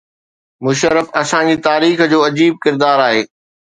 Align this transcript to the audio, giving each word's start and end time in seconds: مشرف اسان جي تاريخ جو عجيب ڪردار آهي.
مشرف 0.65 1.07
اسان 1.21 1.45
جي 1.51 1.57
تاريخ 1.69 2.05
جو 2.15 2.19
عجيب 2.31 2.53
ڪردار 2.67 3.09
آهي. 3.09 3.27